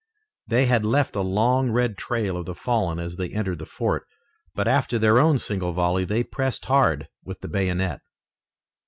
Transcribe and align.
They 0.47 0.65
had 0.65 0.83
left 0.83 1.15
a 1.15 1.21
long 1.21 1.69
red 1.69 1.95
trail 1.95 2.35
of 2.35 2.47
the 2.47 2.55
fallen 2.55 2.97
as 2.97 3.17
they 3.17 3.29
entered 3.29 3.59
the 3.59 3.67
fort, 3.67 4.07
but 4.55 4.67
after 4.67 4.97
their 4.97 5.19
own 5.19 5.37
single 5.37 5.73
volley 5.73 6.05
they 6.05 6.23
pressed 6.23 6.65
hard 6.65 7.07
with 7.23 7.41
the 7.41 7.47
bayonet. 7.47 8.01